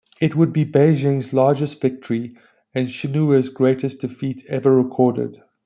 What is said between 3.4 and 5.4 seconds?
greatest defeat ever recorded.